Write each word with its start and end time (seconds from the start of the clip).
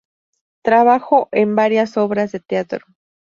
Trabajo 0.63 1.29
en 1.31 1.55
varias 1.55 1.95
obras 1.95 2.31
de 2.31 2.39
teatro. 2.39 2.87